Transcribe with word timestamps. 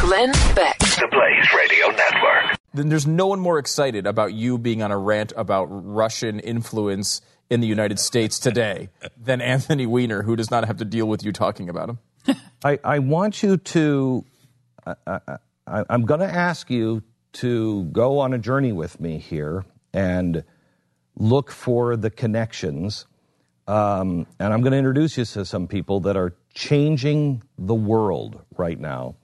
Glenn 0.00 0.32
Beck. 0.54 0.78
The 0.78 1.08
Blaze 1.10 1.52
Radio 1.54 1.88
Network. 1.88 2.58
Then 2.72 2.88
there's 2.88 3.06
no 3.06 3.26
one 3.26 3.38
more 3.38 3.58
excited 3.58 4.06
about 4.06 4.32
you 4.32 4.56
being 4.56 4.82
on 4.82 4.90
a 4.90 4.96
rant 4.96 5.34
about 5.36 5.66
Russian 5.66 6.40
influence 6.40 7.20
in 7.50 7.60
the 7.60 7.66
United 7.66 7.98
States 7.98 8.38
today 8.38 8.88
than 9.22 9.42
Anthony 9.42 9.84
Weiner, 9.84 10.22
who 10.22 10.36
does 10.36 10.50
not 10.50 10.64
have 10.64 10.78
to 10.78 10.86
deal 10.86 11.04
with 11.04 11.22
you 11.22 11.32
talking 11.32 11.68
about 11.68 11.90
him. 11.90 11.98
I, 12.64 12.78
I 12.82 12.98
want 13.00 13.42
you 13.42 13.58
to, 13.58 14.24
I, 14.86 14.94
I, 15.06 15.84
I'm 15.90 16.06
going 16.06 16.20
to 16.20 16.34
ask 16.34 16.70
you 16.70 17.02
to 17.34 17.84
go 17.84 18.20
on 18.20 18.32
a 18.32 18.38
journey 18.38 18.72
with 18.72 19.00
me 19.00 19.18
here 19.18 19.66
and 19.92 20.44
look 21.14 21.50
for 21.50 21.96
the 21.96 22.08
connections. 22.08 23.04
Um, 23.68 24.26
and 24.38 24.54
I'm 24.54 24.62
going 24.62 24.72
to 24.72 24.78
introduce 24.78 25.18
you 25.18 25.26
to 25.26 25.44
some 25.44 25.68
people 25.68 26.00
that 26.00 26.16
are 26.16 26.34
changing 26.54 27.42
the 27.58 27.74
world 27.74 28.40
right 28.56 28.80
now. 28.80 29.16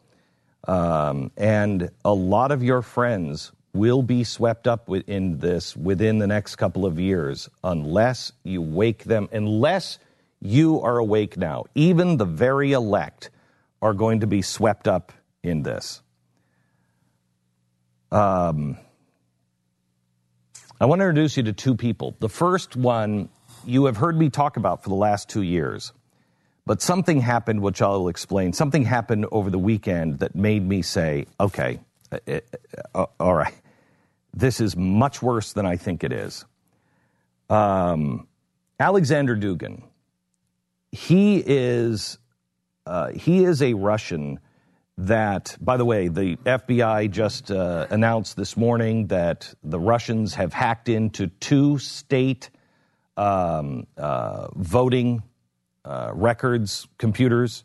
Um, 0.66 1.30
and 1.36 1.90
a 2.04 2.12
lot 2.12 2.50
of 2.50 2.62
your 2.62 2.82
friends 2.82 3.52
will 3.72 4.02
be 4.02 4.24
swept 4.24 4.66
up 4.66 4.88
in 5.06 5.38
this 5.38 5.76
within 5.76 6.18
the 6.18 6.26
next 6.26 6.56
couple 6.56 6.86
of 6.86 6.98
years 6.98 7.48
unless 7.62 8.32
you 8.42 8.62
wake 8.62 9.04
them, 9.04 9.28
unless 9.32 9.98
you 10.40 10.80
are 10.80 10.98
awake 10.98 11.36
now. 11.36 11.64
Even 11.74 12.16
the 12.16 12.24
very 12.24 12.72
elect 12.72 13.30
are 13.82 13.94
going 13.94 14.20
to 14.20 14.26
be 14.26 14.42
swept 14.42 14.88
up 14.88 15.12
in 15.42 15.62
this. 15.62 16.00
Um, 18.10 18.78
I 20.80 20.86
want 20.86 21.00
to 21.00 21.04
introduce 21.04 21.36
you 21.36 21.42
to 21.44 21.52
two 21.52 21.74
people. 21.74 22.16
The 22.18 22.28
first 22.28 22.76
one 22.76 23.28
you 23.64 23.86
have 23.86 23.96
heard 23.96 24.16
me 24.16 24.30
talk 24.30 24.56
about 24.56 24.82
for 24.82 24.88
the 24.88 24.94
last 24.94 25.28
two 25.28 25.42
years, 25.42 25.92
but 26.66 26.82
something 26.82 27.20
happened, 27.20 27.62
which 27.62 27.80
I'll 27.80 28.08
explain. 28.08 28.52
Something 28.52 28.84
happened 28.84 29.26
over 29.32 29.50
the 29.50 29.58
weekend 29.58 30.18
that 30.18 30.34
made 30.34 30.66
me 30.66 30.82
say, 30.82 31.26
okay, 31.40 31.80
uh, 32.12 32.18
uh, 32.28 32.40
uh 32.94 33.06
all 33.18 33.34
right 33.34 33.54
this 34.36 34.60
is 34.60 34.76
much 34.76 35.22
worse 35.22 35.54
than 35.54 35.66
I 35.66 35.76
think 35.76 36.04
it 36.04 36.12
is. 36.12 36.44
Um, 37.48 38.28
Alexander 38.78 39.34
Dugin, 39.34 39.82
he 40.92 41.42
is 41.44 42.18
uh, 42.84 43.08
he 43.12 43.42
is 43.42 43.62
a 43.62 43.74
Russian 43.74 44.38
that, 44.98 45.56
by 45.60 45.76
the 45.76 45.84
way, 45.84 46.08
the 46.08 46.36
FBI 46.36 47.10
just 47.10 47.50
uh, 47.50 47.86
announced 47.90 48.36
this 48.36 48.56
morning 48.56 49.08
that 49.08 49.52
the 49.64 49.80
Russians 49.80 50.34
have 50.34 50.52
hacked 50.52 50.88
into 50.88 51.26
two 51.26 51.78
state 51.78 52.50
um, 53.16 53.86
uh, 53.96 54.48
voting 54.54 55.22
uh, 55.86 56.10
records 56.14 56.88
computers 56.98 57.62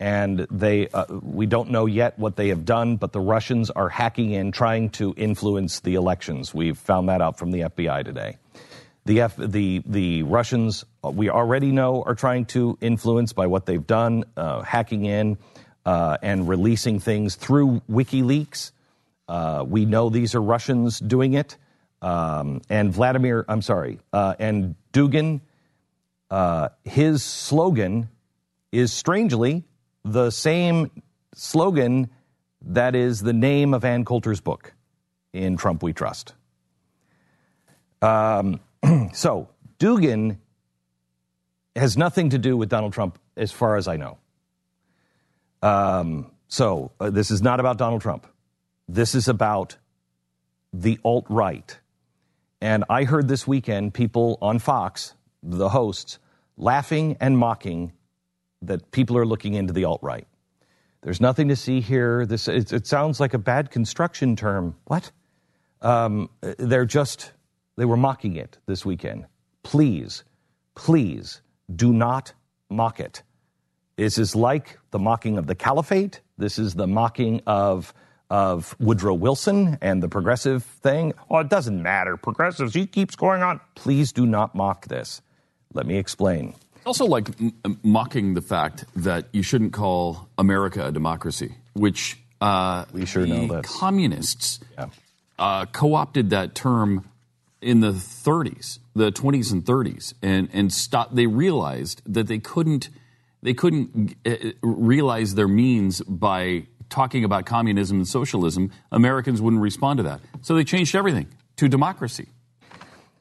and 0.00 0.40
they 0.50 0.88
uh, 0.88 1.04
we 1.22 1.46
don't 1.46 1.70
know 1.70 1.86
yet 1.86 2.18
what 2.18 2.34
they 2.34 2.48
have 2.48 2.64
done 2.64 2.96
but 2.96 3.12
the 3.12 3.20
russians 3.20 3.70
are 3.70 3.88
hacking 3.88 4.32
in 4.32 4.50
trying 4.50 4.90
to 4.90 5.14
influence 5.16 5.80
the 5.80 5.94
elections. 5.94 6.52
We've 6.52 6.76
found 6.76 7.08
that 7.08 7.20
out 7.20 7.38
from 7.38 7.52
the 7.52 7.60
fbi 7.60 8.04
today. 8.04 8.38
The 9.06 9.20
F, 9.20 9.36
the 9.36 9.82
the 9.86 10.24
russians 10.24 10.84
uh, 11.04 11.10
we 11.10 11.30
already 11.30 11.70
know 11.70 12.02
are 12.02 12.16
trying 12.16 12.46
to 12.46 12.76
influence 12.80 13.32
by 13.32 13.46
what 13.46 13.66
they've 13.66 13.86
done 13.86 14.24
uh, 14.36 14.62
hacking 14.62 15.04
in 15.04 15.38
uh, 15.86 16.16
and 16.22 16.48
releasing 16.48 16.98
things 16.98 17.36
through 17.36 17.82
wikileaks. 17.88 18.72
Uh, 19.28 19.64
we 19.66 19.84
know 19.84 20.10
these 20.10 20.34
are 20.34 20.42
russians 20.42 20.98
doing 20.98 21.34
it. 21.34 21.56
Um, 22.02 22.60
and 22.68 22.92
vladimir 22.92 23.46
i'm 23.48 23.62
sorry 23.62 24.00
and 24.12 24.74
dugin 24.92 25.40
his 26.84 27.22
slogan 27.22 28.08
is 28.72 28.92
strangely 28.92 29.64
the 30.04 30.30
same 30.30 30.90
slogan 31.34 32.10
that 32.66 32.94
is 32.94 33.20
the 33.20 33.32
name 33.32 33.74
of 33.74 33.84
Ann 33.84 34.04
Coulter's 34.04 34.40
book 34.40 34.74
in 35.32 35.56
Trump 35.56 35.82
We 35.82 35.92
Trust. 35.92 36.34
Um, 38.00 38.60
so, 39.12 39.48
Dugin 39.78 40.38
has 41.76 41.96
nothing 41.96 42.30
to 42.30 42.38
do 42.38 42.56
with 42.56 42.68
Donald 42.68 42.92
Trump 42.92 43.18
as 43.36 43.50
far 43.52 43.76
as 43.76 43.88
I 43.88 43.96
know. 43.96 44.18
Um, 45.62 46.30
so, 46.48 46.92
uh, 47.00 47.10
this 47.10 47.30
is 47.30 47.42
not 47.42 47.60
about 47.60 47.78
Donald 47.78 48.02
Trump. 48.02 48.26
This 48.88 49.14
is 49.14 49.28
about 49.28 49.76
the 50.72 50.98
alt 51.04 51.26
right. 51.28 51.78
And 52.60 52.84
I 52.88 53.04
heard 53.04 53.28
this 53.28 53.46
weekend 53.46 53.94
people 53.94 54.38
on 54.40 54.58
Fox, 54.58 55.14
the 55.42 55.68
hosts, 55.70 56.18
laughing 56.56 57.16
and 57.20 57.38
mocking 57.38 57.92
that 58.62 58.90
people 58.90 59.16
are 59.18 59.26
looking 59.26 59.54
into 59.54 59.72
the 59.72 59.84
alt 59.84 60.00
right. 60.02 60.26
There's 61.02 61.20
nothing 61.20 61.48
to 61.48 61.56
see 61.56 61.80
here. 61.80 62.24
This 62.24 62.48
it, 62.48 62.72
it 62.72 62.86
sounds 62.86 63.20
like 63.20 63.34
a 63.34 63.38
bad 63.38 63.70
construction 63.70 64.36
term. 64.36 64.74
What? 64.86 65.12
Um, 65.82 66.30
they're 66.40 66.86
just 66.86 67.32
they 67.76 67.84
were 67.84 67.96
mocking 67.96 68.36
it 68.36 68.58
this 68.66 68.86
weekend. 68.86 69.26
Please, 69.62 70.24
please 70.74 71.42
do 71.74 71.92
not 71.92 72.32
mock 72.70 73.00
it. 73.00 73.22
This 73.96 74.18
is 74.18 74.34
like 74.34 74.78
the 74.90 74.98
mocking 74.98 75.38
of 75.38 75.46
the 75.46 75.54
caliphate. 75.54 76.20
This 76.38 76.58
is 76.58 76.74
the 76.74 76.86
mocking 76.86 77.42
of 77.46 77.92
of 78.30 78.74
Woodrow 78.80 79.14
Wilson 79.14 79.76
and 79.82 80.02
the 80.02 80.08
progressive 80.08 80.64
thing. 80.64 81.12
Oh, 81.30 81.38
it 81.38 81.50
doesn't 81.50 81.82
matter. 81.82 82.16
Progressives, 82.16 82.74
he 82.74 82.86
keeps 82.86 83.14
going 83.14 83.42
on. 83.42 83.60
Please 83.74 84.12
do 84.12 84.24
not 84.24 84.54
mock 84.54 84.88
this. 84.88 85.20
Let 85.74 85.86
me 85.86 85.98
explain. 85.98 86.54
Also, 86.86 87.04
like 87.04 87.28
m- 87.40 87.80
mocking 87.82 88.34
the 88.34 88.42
fact 88.42 88.84
that 88.96 89.26
you 89.32 89.42
shouldn't 89.42 89.72
call 89.72 90.28
America 90.38 90.86
a 90.86 90.92
democracy, 90.92 91.54
which 91.74 92.18
uh, 92.40 92.84
we 92.92 93.06
sure 93.06 93.26
know 93.26 93.48
that 93.48 93.64
communists 93.64 94.60
yeah. 94.78 94.86
uh, 95.38 95.66
co-opted 95.66 96.30
that 96.30 96.54
term 96.54 97.08
in 97.60 97.80
the 97.80 97.92
30s, 97.92 98.78
the 98.94 99.10
20s 99.10 99.50
and 99.50 99.64
30s, 99.64 100.14
and 100.22 100.48
and 100.52 100.72
stop. 100.72 101.14
They 101.14 101.26
realized 101.26 102.02
that 102.06 102.26
they 102.26 102.38
couldn't 102.38 102.90
they 103.42 103.54
couldn't 103.54 104.14
uh, 104.26 104.36
realize 104.62 105.34
their 105.34 105.48
means 105.48 106.02
by 106.02 106.66
talking 106.90 107.24
about 107.24 107.46
communism 107.46 107.96
and 107.96 108.06
socialism. 108.06 108.70
Americans 108.92 109.40
wouldn't 109.40 109.62
respond 109.62 109.96
to 109.96 110.02
that, 110.02 110.20
so 110.42 110.54
they 110.54 110.64
changed 110.64 110.94
everything 110.94 111.28
to 111.56 111.68
democracy. 111.68 112.28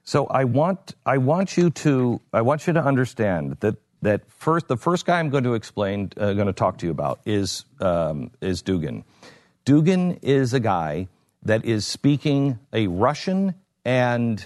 So 0.04 0.28
I 0.28 0.44
want 0.44 0.96
I 1.06 1.18
want 1.18 1.56
you 1.56 1.70
to 1.70 2.20
I 2.34 2.42
want 2.42 2.68
you 2.68 2.74
to 2.74 2.84
understand 2.84 3.58
that 3.62 3.78
that 4.02 4.30
first 4.30 4.68
the 4.68 4.76
first 4.76 5.06
guy 5.06 5.20
I'm 5.20 5.30
going 5.30 5.46
to 5.46 5.54
explain 5.54 6.12
uh, 6.18 6.34
going 6.34 6.48
to 6.48 6.54
talk 6.54 6.78
to 6.80 6.86
you 6.86 6.92
about 6.92 7.22
is 7.26 7.66
um, 7.80 8.32
is 8.42 8.62
Dugin. 8.62 9.04
Dugin 9.66 10.20
is 10.22 10.54
a 10.54 10.60
guy 10.60 11.08
that 11.44 11.64
is 11.64 11.88
speaking 11.88 12.60
a 12.74 12.88
Russian 12.88 13.56
and 13.86 14.46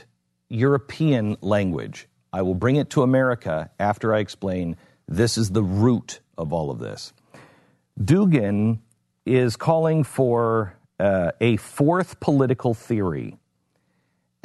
European 0.49 1.37
language. 1.41 2.07
I 2.31 2.43
will 2.43 2.55
bring 2.55 2.75
it 2.75 2.91
to 2.91 3.01
America 3.01 3.71
after 3.79 4.13
I 4.13 4.19
explain 4.19 4.77
this 5.07 5.37
is 5.37 5.51
the 5.51 5.63
root 5.63 6.19
of 6.37 6.53
all 6.53 6.69
of 6.69 6.77
this. 6.77 7.13
Dugin 7.99 8.79
is 9.25 9.55
calling 9.55 10.03
for 10.03 10.75
uh, 10.99 11.31
a 11.41 11.57
fourth 11.57 12.19
political 12.19 12.75
theory 12.75 13.37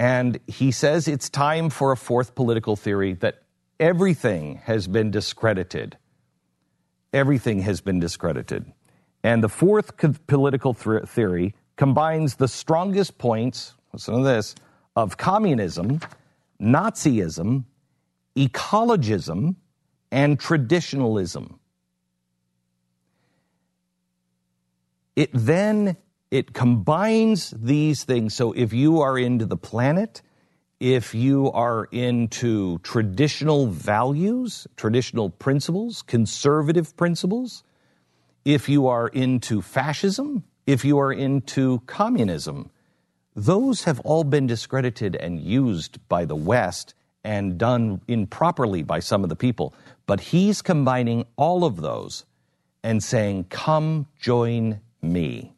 and 0.03 0.41
he 0.49 0.73
says 0.73 1.07
it's 1.07 1.31
time 1.31 1.71
for 1.71 1.93
a 1.93 1.97
fourth 1.97 2.35
political 2.35 2.75
theory 2.75 3.13
that 3.13 3.45
everything 3.79 4.57
has 4.65 4.89
been 4.89 5.13
discredited. 5.13 5.97
Everything 7.13 7.61
has 7.61 7.81
been 7.81 8.01
discredited. 8.01 8.73
And 9.23 9.45
the 9.45 9.49
fourth 9.49 9.93
political 10.27 10.75
th- 10.75 11.05
theory 11.05 11.55
combines 11.77 12.35
the 12.35 12.49
strongest 12.49 13.17
points, 13.17 13.75
listen 13.93 14.17
to 14.17 14.25
this, 14.25 14.57
of 14.97 15.19
communism, 15.19 16.01
Nazism, 16.61 17.63
ecologism, 18.37 19.55
and 20.11 20.41
traditionalism. 20.41 21.61
It 25.15 25.31
then 25.33 25.97
it 26.33 26.55
combines 26.55 27.51
these 27.51 28.05
things. 28.05 28.33
So 28.33 28.53
if 28.53 28.73
you 28.73 29.03
are 29.03 29.19
into 29.19 29.45
the 29.45 29.59
planet, 29.59 30.23
if 30.81 31.15
you 31.15 31.53
are 31.53 31.85
into 31.93 32.79
traditional 32.79 33.67
values, 33.67 34.67
traditional 34.79 35.29
principles, 35.29 36.01
conservative 36.01 36.97
principles, 36.97 37.65
if 38.47 38.67
you 38.67 38.87
are 38.87 39.09
into 39.09 39.61
fascism, 39.61 40.43
if 40.67 40.87
you 40.87 40.99
are 40.99 41.13
into 41.13 41.81
communism, 41.81 42.71
those 43.37 43.85
have 43.85 44.01
all 44.01 44.25
been 44.25 44.47
discredited 44.47 45.15
and 45.17 45.39
used 45.39 45.99
by 46.09 46.25
the 46.25 46.35
West 46.35 46.95
and 47.23 47.59
done 47.59 48.01
improperly 48.09 48.83
by 48.83 49.01
some 49.01 49.23
of 49.23 49.29
the 49.29 49.37
people. 49.37 49.75
But 50.07 50.21
he's 50.21 50.63
combining 50.63 51.27
all 51.37 51.67
of 51.67 51.83
those 51.83 52.25
and 52.83 53.05
saying, 53.05 53.45
Come 53.51 54.07
join 54.19 54.81
me. 55.03 55.53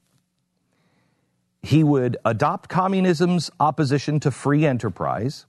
He 1.64 1.82
would 1.82 2.18
adopt 2.26 2.68
communism's 2.68 3.50
opposition 3.58 4.20
to 4.20 4.30
free 4.30 4.66
enterprise. 4.66 5.46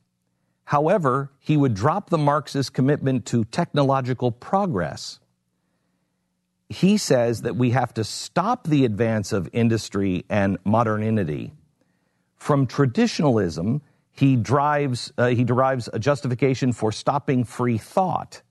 However, 0.63 1.29
he 1.39 1.57
would 1.57 1.73
drop 1.73 2.09
the 2.09 2.17
Marxist 2.17 2.73
commitment 2.73 3.25
to 3.27 3.43
technological 3.43 4.31
progress. 4.31 5.19
He 6.69 6.95
says 6.95 7.41
that 7.41 7.57
we 7.57 7.71
have 7.71 7.93
to 7.95 8.05
stop 8.05 8.65
the 8.65 8.85
advance 8.85 9.33
of 9.33 9.49
industry 9.51 10.23
and 10.29 10.57
modernity. 10.63 11.51
From 12.37 12.65
traditionalism, 12.65 13.81
he, 14.13 14.37
drives, 14.37 15.11
uh, 15.17 15.27
he 15.27 15.43
derives 15.43 15.89
a 15.91 15.99
justification 15.99 16.71
for 16.71 16.93
stopping 16.93 17.43
free 17.43 17.77
thought. 17.77 18.41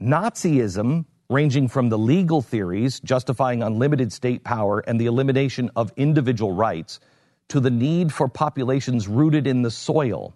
Nazism, 0.00 1.06
ranging 1.28 1.68
from 1.68 1.88
the 1.88 1.98
legal 1.98 2.42
theories 2.42 3.00
justifying 3.00 3.62
unlimited 3.62 4.12
state 4.12 4.44
power 4.44 4.80
and 4.80 5.00
the 5.00 5.06
elimination 5.06 5.70
of 5.76 5.92
individual 5.96 6.52
rights, 6.52 7.00
to 7.48 7.60
the 7.60 7.70
need 7.70 8.12
for 8.12 8.28
populations 8.28 9.08
rooted 9.08 9.46
in 9.46 9.62
the 9.62 9.70
soil. 9.70 10.34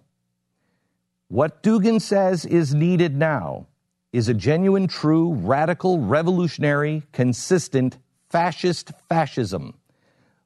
What 1.27 1.63
Dugin 1.63 2.01
says 2.01 2.45
is 2.45 2.73
needed 2.73 3.15
now 3.15 3.67
is 4.11 4.27
a 4.27 4.33
genuine, 4.33 4.87
true, 4.87 5.33
radical, 5.33 5.99
revolutionary, 5.99 7.03
consistent 7.13 7.97
fascist 8.29 8.91
fascism. 9.07 9.73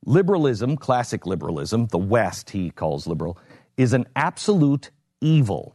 Liberalism, 0.05 0.77
classic 0.77 1.25
liberalism, 1.25 1.87
the 1.87 1.97
West 1.97 2.51
he 2.51 2.69
calls 2.69 3.07
liberal, 3.07 3.37
is 3.77 3.93
an 3.93 4.05
absolute 4.15 4.91
evil. 5.21 5.74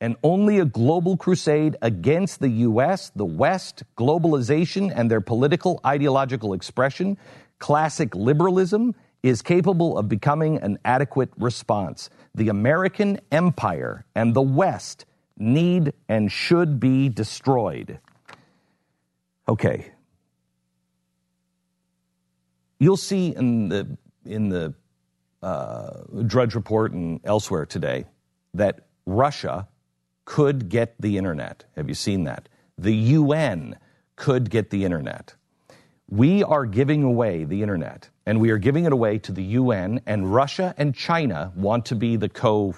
And 0.00 0.16
only 0.22 0.58
a 0.58 0.64
global 0.64 1.16
crusade 1.16 1.76
against 1.82 2.40
the 2.40 2.48
US, 2.48 3.10
the 3.10 3.26
West, 3.26 3.82
globalization, 3.98 4.90
and 4.94 5.10
their 5.10 5.20
political 5.20 5.80
ideological 5.84 6.54
expression, 6.54 7.18
classic 7.58 8.14
liberalism, 8.14 8.94
is 9.22 9.42
capable 9.42 9.98
of 9.98 10.08
becoming 10.08 10.56
an 10.58 10.78
adequate 10.84 11.30
response. 11.38 12.08
The 12.34 12.48
American 12.48 13.20
empire 13.30 14.06
and 14.14 14.34
the 14.34 14.42
West 14.42 15.04
need 15.36 15.92
and 16.08 16.32
should 16.32 16.80
be 16.80 17.08
destroyed. 17.08 17.98
Okay. 19.48 19.92
You'll 22.78 22.96
see 22.96 23.34
in 23.34 23.68
the 23.68 23.98
in 24.24 24.48
the 24.48 24.74
uh, 25.42 26.02
Drudge 26.26 26.54
Report 26.54 26.92
and 26.92 27.20
elsewhere 27.24 27.66
today 27.66 28.04
that 28.54 28.86
Russia 29.06 29.66
could 30.30 30.68
get 30.68 30.94
the 31.00 31.18
internet. 31.18 31.64
Have 31.74 31.88
you 31.88 31.94
seen 31.94 32.22
that? 32.22 32.48
The 32.78 32.94
UN 32.94 33.76
could 34.14 34.48
get 34.48 34.70
the 34.70 34.84
internet. 34.84 35.34
We 36.08 36.44
are 36.44 36.66
giving 36.66 37.02
away 37.02 37.42
the 37.42 37.62
internet, 37.62 38.08
and 38.26 38.40
we 38.40 38.50
are 38.50 38.58
giving 38.58 38.84
it 38.84 38.92
away 38.92 39.18
to 39.18 39.32
the 39.32 39.42
UN, 39.42 40.00
and 40.06 40.32
Russia 40.32 40.72
and 40.78 40.94
China 40.94 41.52
want 41.56 41.86
to 41.86 41.96
be 41.96 42.14
the 42.14 42.28
co 42.28 42.76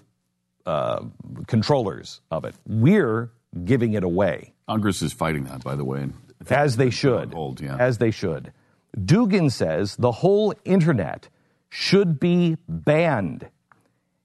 uh, 0.65 1.05
controllers 1.47 2.23
of 2.31 2.47
it. 2.47 2.55
We're 2.67 3.31
giving 3.67 3.93
it 3.93 4.03
away. 4.03 4.55
Congress 4.67 5.03
is 5.03 5.13
fighting 5.13 5.45
that, 5.45 5.63
by 5.63 5.77
the 5.77 5.85
way. 5.85 6.09
As 6.49 6.79
they 6.79 6.89
should. 6.89 7.35
Hold, 7.35 7.61
yeah. 7.61 7.77
As 7.77 7.99
they 7.99 8.13
should. 8.13 8.51
Dugin 8.97 9.53
says 9.53 9.97
the 9.97 10.13
whole 10.13 10.55
internet 10.65 11.29
should 11.69 12.19
be 12.19 12.57
banned. 12.67 13.51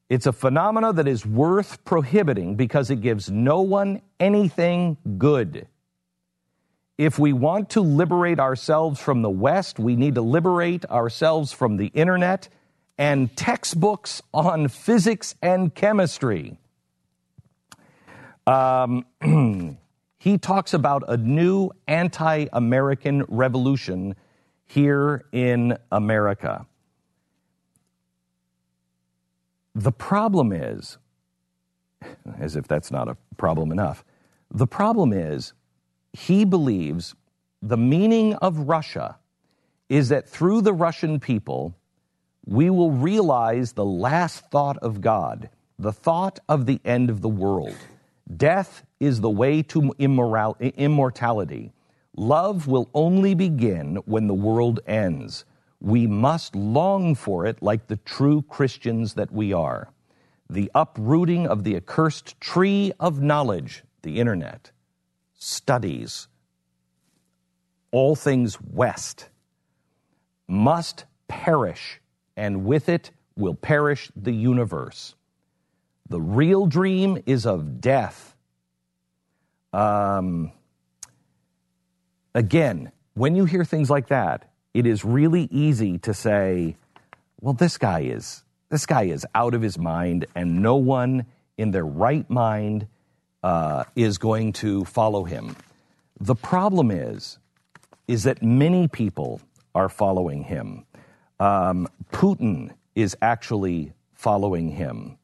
It's 0.09 0.25
a 0.25 0.31
phenomena 0.31 0.93
that 0.93 1.07
is 1.07 1.25
worth 1.25 1.83
prohibiting 1.83 2.55
because 2.55 2.89
it 2.89 3.01
gives 3.01 3.29
no 3.29 3.61
one 3.61 4.01
anything 4.19 4.97
good. 5.17 5.67
If 6.97 7.19
we 7.19 7.33
want 7.33 7.71
to 7.71 7.81
liberate 7.81 8.39
ourselves 8.39 8.99
from 9.01 9.21
the 9.21 9.29
West, 9.29 9.79
we 9.79 9.95
need 9.95 10.15
to 10.15 10.21
liberate 10.21 10.85
ourselves 10.85 11.51
from 11.51 11.77
the 11.77 11.87
internet 11.87 12.47
and 12.97 13.35
textbooks 13.35 14.21
on 14.33 14.69
physics 14.69 15.35
and 15.41 15.75
chemistry. 15.75 16.57
Um, 18.47 19.05
he 20.19 20.37
talks 20.37 20.73
about 20.73 21.03
a 21.07 21.17
new 21.17 21.71
anti 21.87 22.47
American 22.53 23.25
revolution 23.27 24.15
here 24.65 25.25
in 25.31 25.77
America. 25.91 26.65
The 29.77 29.91
problem 29.91 30.51
is, 30.51 30.97
as 32.39 32.55
if 32.55 32.67
that's 32.67 32.89
not 32.89 33.07
a 33.07 33.15
problem 33.37 33.71
enough, 33.71 34.03
the 34.49 34.65
problem 34.65 35.13
is 35.13 35.53
he 36.13 36.45
believes 36.45 37.13
the 37.61 37.77
meaning 37.77 38.33
of 38.33 38.57
Russia 38.57 39.19
is 39.87 40.09
that 40.09 40.27
through 40.27 40.61
the 40.61 40.73
Russian 40.73 41.19
people, 41.19 41.75
we 42.43 42.71
will 42.71 42.89
realize 42.89 43.73
the 43.73 43.85
last 43.85 44.49
thought 44.49 44.77
of 44.79 44.99
God, 44.99 45.47
the 45.77 45.93
thought 45.93 46.39
of 46.49 46.65
the 46.65 46.81
end 46.83 47.11
of 47.11 47.21
the 47.21 47.29
world. 47.29 47.77
Death 48.35 48.83
is 48.99 49.21
the 49.21 49.29
way 49.29 49.61
to 49.61 49.93
immoral- 49.99 50.57
immortality. 50.59 51.71
Love 52.15 52.67
will 52.67 52.89
only 52.95 53.35
begin 53.35 53.97
when 54.05 54.25
the 54.25 54.33
world 54.33 54.79
ends. 54.87 55.45
We 55.79 56.07
must 56.07 56.55
long 56.55 57.15
for 57.15 57.45
it 57.45 57.61
like 57.61 57.87
the 57.87 57.97
true 57.97 58.41
Christians 58.41 59.13
that 59.13 59.31
we 59.31 59.53
are. 59.53 59.91
The 60.49 60.71
uprooting 60.73 61.47
of 61.47 61.63
the 61.63 61.75
accursed 61.75 62.39
tree 62.39 62.93
of 62.99 63.21
knowledge, 63.21 63.83
the 64.01 64.19
internet, 64.19 64.71
studies, 65.33 66.27
all 67.91 68.15
things 68.15 68.57
West, 68.61 69.29
must 70.47 71.05
perish, 71.27 71.99
and 72.35 72.65
with 72.65 72.89
it 72.89 73.11
will 73.35 73.53
perish 73.55 74.11
the 74.15 74.33
universe. 74.33 75.15
The 76.09 76.21
real 76.21 76.65
dream 76.65 77.21
is 77.25 77.45
of 77.45 77.81
death. 77.81 78.35
Um, 79.73 80.53
again, 82.33 82.91
when 83.13 83.35
you 83.35 83.45
hear 83.45 83.65
things 83.65 83.89
like 83.89 84.07
that, 84.07 84.46
it 84.73 84.85
is 84.85 85.03
really 85.03 85.47
easy 85.51 85.97
to 85.99 86.13
say, 86.13 86.75
well, 87.41 87.53
this 87.53 87.77
guy 87.77 88.01
is 88.01 88.43
this 88.69 88.85
guy 88.85 89.03
is 89.03 89.25
out 89.33 89.53
of 89.53 89.61
his 89.61 89.77
mind, 89.77 90.25
and 90.35 90.61
no 90.61 90.75
one 90.75 91.25
in 91.57 91.71
their 91.71 91.85
right 91.85 92.29
mind 92.29 92.87
uh, 93.43 93.85
is 93.95 94.17
going 94.17 94.51
to 94.53 94.83
follow 94.85 95.23
him. 95.23 95.55
The 96.19 96.35
problem 96.35 96.91
is, 96.91 97.39
is 98.07 98.23
that 98.23 98.43
many 98.43 98.87
people 98.87 99.41
are 99.73 99.87
following 99.87 100.43
him. 100.43 100.85
Um, 101.39 101.87
Putin 102.11 102.71
is 102.95 103.15
actually 103.21 103.93
following 104.13 104.71
him. 104.71 105.17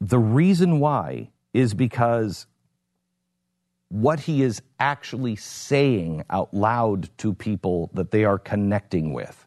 The 0.00 0.18
reason 0.18 0.80
why 0.80 1.30
is 1.52 1.74
because 1.74 2.46
what 3.92 4.20
he 4.20 4.42
is 4.42 4.62
actually 4.80 5.36
saying 5.36 6.24
out 6.30 6.54
loud 6.54 7.10
to 7.18 7.34
people 7.34 7.90
that 7.92 8.10
they 8.10 8.24
are 8.24 8.38
connecting 8.38 9.12
with. 9.12 9.46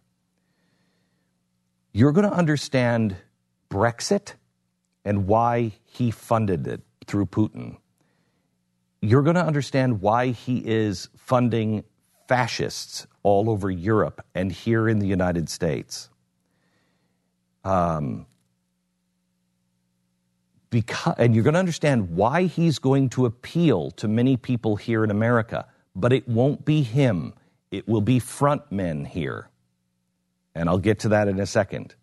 You're 1.93 2.11
going 2.11 2.29
to 2.29 2.35
understand 2.35 3.15
Brexit 3.71 4.33
and 5.03 5.25
why 5.25 5.71
he 5.83 6.11
funded 6.11 6.67
it 6.67 6.81
through 7.07 7.25
Putin. 7.25 7.77
You're 9.01 9.23
going 9.23 9.35
to 9.35 9.43
understand 9.43 10.01
why 10.01 10.27
he 10.27 10.59
is 10.63 11.09
funding 11.17 11.83
fascists 12.27 13.07
all 13.23 13.49
over 13.49 13.71
Europe 13.71 14.23
and 14.35 14.51
here 14.51 14.87
in 14.87 14.99
the 14.99 15.07
United 15.07 15.49
States. 15.49 16.07
Um, 17.63 18.27
because, 20.69 21.15
and 21.17 21.33
you're 21.33 21.43
going 21.43 21.53
to 21.53 21.59
understand 21.59 22.11
why 22.11 22.43
he's 22.43 22.79
going 22.79 23.09
to 23.09 23.25
appeal 23.25 23.91
to 23.91 24.07
many 24.07 24.37
people 24.37 24.75
here 24.75 25.03
in 25.03 25.11
America, 25.11 25.65
but 25.95 26.11
it 26.11 26.27
won't 26.27 26.65
be 26.65 26.81
him. 26.81 27.33
It 27.71 27.87
will 27.87 28.01
be 28.01 28.19
front 28.19 28.71
men 28.71 29.05
here. 29.05 29.49
And 30.53 30.69
I'll 30.69 30.77
get 30.77 30.99
to 30.99 31.09
that 31.09 31.27
in 31.27 31.39
a 31.39 31.45
second. 31.45 31.95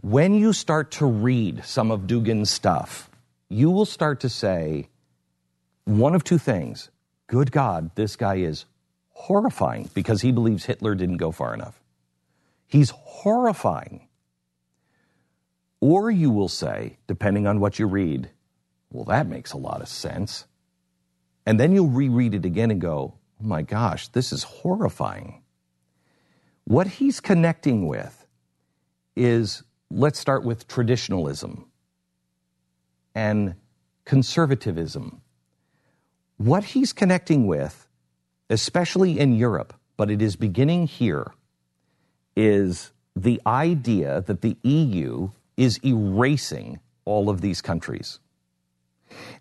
When 0.00 0.34
you 0.34 0.52
start 0.52 0.92
to 0.92 1.06
read 1.06 1.64
some 1.64 1.90
of 1.90 2.02
Dugin's 2.02 2.50
stuff, 2.50 3.10
you 3.48 3.70
will 3.70 3.86
start 3.86 4.20
to 4.20 4.28
say 4.28 4.88
one 5.84 6.14
of 6.14 6.24
two 6.24 6.38
things. 6.38 6.90
Good 7.26 7.50
God, 7.50 7.90
this 7.96 8.16
guy 8.16 8.36
is 8.36 8.66
horrifying 9.10 9.90
because 9.94 10.22
he 10.22 10.30
believes 10.30 10.64
Hitler 10.64 10.94
didn't 10.94 11.16
go 11.16 11.32
far 11.32 11.54
enough. 11.54 11.80
He's 12.66 12.90
horrifying. 12.90 14.05
Or 15.88 16.10
you 16.10 16.32
will 16.32 16.48
say, 16.48 16.96
depending 17.06 17.46
on 17.46 17.60
what 17.60 17.78
you 17.78 17.86
read, 17.86 18.30
well, 18.90 19.04
that 19.04 19.28
makes 19.28 19.52
a 19.52 19.56
lot 19.56 19.80
of 19.80 19.86
sense. 19.86 20.44
And 21.46 21.60
then 21.60 21.70
you'll 21.70 21.86
reread 21.86 22.34
it 22.34 22.44
again 22.44 22.72
and 22.72 22.80
go, 22.80 23.14
oh 23.40 23.46
my 23.46 23.62
gosh, 23.62 24.08
this 24.08 24.32
is 24.32 24.42
horrifying. 24.42 25.44
What 26.64 26.88
he's 26.88 27.20
connecting 27.20 27.86
with 27.86 28.26
is 29.14 29.62
let's 29.88 30.18
start 30.18 30.42
with 30.42 30.66
traditionalism 30.66 31.66
and 33.14 33.54
conservatism. 34.04 35.22
What 36.36 36.64
he's 36.64 36.92
connecting 36.92 37.46
with, 37.46 37.88
especially 38.50 39.20
in 39.20 39.36
Europe, 39.36 39.72
but 39.96 40.10
it 40.10 40.20
is 40.20 40.34
beginning 40.34 40.88
here, 40.88 41.32
is 42.34 42.90
the 43.14 43.40
idea 43.46 44.22
that 44.22 44.40
the 44.40 44.56
EU 44.64 45.30
is 45.56 45.80
erasing 45.84 46.80
all 47.04 47.30
of 47.30 47.40
these 47.40 47.60
countries. 47.60 48.18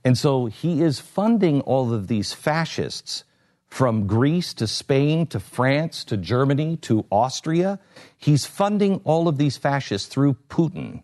And 0.03 0.17
so 0.17 0.45
he 0.45 0.81
is 0.81 0.99
funding 0.99 1.61
all 1.61 1.93
of 1.93 2.07
these 2.07 2.33
fascists 2.33 3.23
from 3.67 4.07
Greece 4.07 4.53
to 4.53 4.67
Spain 4.67 5.27
to 5.27 5.39
France 5.39 6.05
to 6.05 6.15
Germany 6.15 6.77
to 6.77 7.05
Austria. 7.11 7.79
He's 8.17 8.45
funding 8.45 9.01
all 9.03 9.27
of 9.27 9.37
these 9.37 9.57
fascists 9.57 10.07
through 10.07 10.37
Putin. 10.47 11.03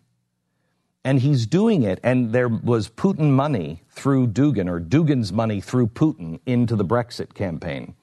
And 1.04 1.18
he's 1.18 1.46
doing 1.46 1.82
it, 1.82 1.98
and 2.04 2.32
there 2.32 2.48
was 2.48 2.88
Putin 2.88 3.32
money 3.32 3.82
through 3.90 4.28
Dugin, 4.28 4.70
or 4.70 4.80
Dugin's 4.80 5.32
money 5.32 5.60
through 5.60 5.88
Putin 5.88 6.38
into 6.46 6.76
the 6.76 6.84
Brexit 6.84 7.34
campaign. 7.34 7.94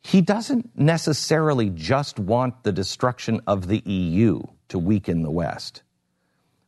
He 0.00 0.20
doesn't 0.20 0.78
necessarily 0.78 1.70
just 1.70 2.18
want 2.18 2.62
the 2.62 2.72
destruction 2.72 3.40
of 3.46 3.68
the 3.68 3.82
EU 3.84 4.42
to 4.68 4.78
weaken 4.78 5.22
the 5.22 5.30
West. 5.30 5.82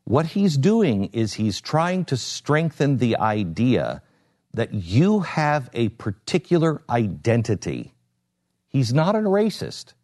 What 0.07 0.27
he's 0.27 0.57
doing 0.57 1.07
is 1.07 1.35
he's 1.35 1.61
trying 1.61 2.05
to 2.07 2.17
strengthen 2.17 2.99
the 2.99 3.17
idea 3.17 4.03
that 4.55 4.73
you 4.73 5.21
have 5.21 5.69
a 5.73 5.89
particular 5.89 6.81
identity. 6.89 7.93
He's 8.69 8.95
not 8.95 9.17
a 9.17 9.19
racist, 9.19 9.95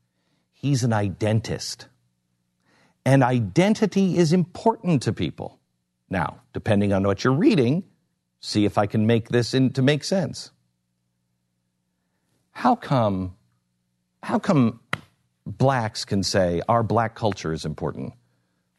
he's 0.51 0.83
an 0.83 0.93
identist. 0.93 1.87
And 3.05 3.23
identity 3.23 4.19
is 4.19 4.33
important 4.33 5.03
to 5.03 5.13
people. 5.13 5.61
Now, 6.11 6.41
depending 6.53 6.93
on 6.93 7.05
what 7.05 7.23
you're 7.23 7.33
reading, 7.33 7.85
see 8.41 8.65
if 8.65 8.79
I 8.79 8.87
can 8.87 9.07
make 9.07 9.29
this 9.29 9.55
into 9.55 9.83
make 9.83 10.03
sense. 10.03 10.51
How 12.51 12.75
come 12.75 13.37
how 14.25 14.41
come 14.41 14.81
blacks 15.47 16.05
can 16.05 16.25
say 16.25 16.61
our 16.69 16.83
black 16.83 17.15
culture 17.15 17.53
is 17.53 17.65
important, 17.65 18.15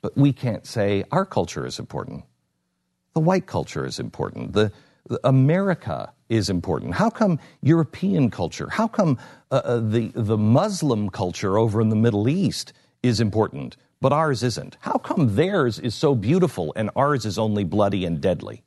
but 0.04 0.18
we 0.18 0.34
can't 0.34 0.68
say 0.68 1.06
our 1.12 1.26
culture 1.26 1.66
is 1.66 1.80
important? 1.80 2.26
The 3.14 3.22
white 3.22 3.48
culture 3.48 3.86
is 3.86 4.00
important. 4.00 4.52
The, 4.52 4.72
the 5.08 5.20
America 5.24 6.12
is 6.28 6.50
important. 6.50 6.96
How 6.96 7.10
come 7.10 7.40
European 7.62 8.30
culture? 8.30 8.68
How 8.70 8.88
come 8.88 9.18
uh, 9.50 9.62
uh, 9.64 9.80
the 9.80 10.12
the 10.14 10.38
Muslim 10.38 11.10
culture 11.10 11.58
over 11.58 11.80
in 11.80 11.88
the 11.88 11.96
Middle 11.96 12.28
East 12.28 12.74
is 13.02 13.22
important, 13.22 13.78
but 14.02 14.12
ours 14.12 14.44
isn't? 14.44 14.78
How 14.82 14.98
come 14.98 15.36
theirs 15.36 15.80
is 15.80 15.96
so 15.96 16.16
beautiful 16.16 16.74
and 16.76 16.90
ours 16.98 17.26
is 17.26 17.40
only 17.40 17.64
bloody 17.64 18.04
and 18.04 18.20
deadly? 18.20 18.64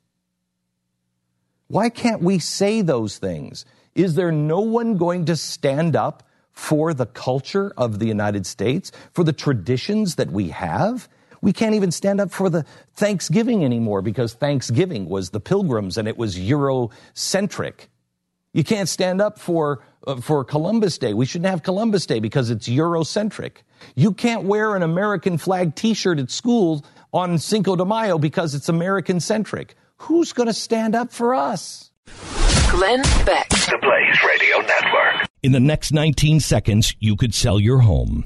Why 1.67 1.89
can't 1.89 2.23
we 2.23 2.39
say 2.39 2.81
those 2.81 3.19
things? 3.19 3.63
Is 3.93 4.15
there 4.15 4.31
no 4.31 4.61
one 4.61 4.97
going 4.97 5.25
to 5.25 5.35
stand 5.35 5.95
up 5.95 6.23
for 6.51 6.95
the 6.95 7.05
culture 7.05 7.71
of 7.77 7.99
the 7.99 8.07
United 8.07 8.47
States, 8.47 8.91
for 9.13 9.23
the 9.23 9.33
traditions 9.33 10.15
that 10.15 10.31
we 10.31 10.49
have? 10.49 11.07
We 11.41 11.53
can't 11.53 11.75
even 11.75 11.91
stand 11.91 12.21
up 12.21 12.31
for 12.31 12.49
the 12.49 12.65
Thanksgiving 12.95 13.63
anymore 13.63 14.01
because 14.01 14.33
Thanksgiving 14.33 15.07
was 15.07 15.29
the 15.29 15.39
pilgrims 15.39 15.97
and 15.97 16.07
it 16.07 16.17
was 16.17 16.37
Eurocentric. 16.37 17.87
You 18.53 18.63
can't 18.63 18.89
stand 18.89 19.21
up 19.21 19.37
for, 19.37 19.83
uh, 20.07 20.15
for 20.15 20.43
Columbus 20.43 20.97
Day. 20.97 21.13
We 21.13 21.25
shouldn't 21.25 21.49
have 21.49 21.63
Columbus 21.63 22.05
Day 22.05 22.19
because 22.19 22.49
it's 22.49 22.67
Eurocentric. 22.67 23.57
You 23.95 24.13
can't 24.13 24.43
wear 24.43 24.75
an 24.75 24.83
American 24.83 25.37
flag 25.37 25.75
t 25.75 25.93
shirt 25.93 26.19
at 26.19 26.31
school 26.31 26.83
on 27.13 27.37
Cinco 27.37 27.75
de 27.75 27.85
Mayo 27.85 28.17
because 28.17 28.55
it's 28.55 28.69
American 28.69 29.19
centric. 29.19 29.75
Who's 29.97 30.33
going 30.33 30.47
to 30.47 30.53
stand 30.53 30.95
up 30.95 31.11
for 31.11 31.35
us? 31.35 31.91
Glenn 32.71 33.01
Beck. 33.25 33.49
The 33.49 33.77
Blaze 33.81 34.23
Radio 34.27 34.57
Network. 34.59 35.29
In 35.43 35.51
the 35.51 35.59
next 35.59 35.91
19 35.91 36.39
seconds, 36.39 36.95
you 36.99 37.15
could 37.15 37.33
sell 37.33 37.59
your 37.59 37.79
home. 37.79 38.25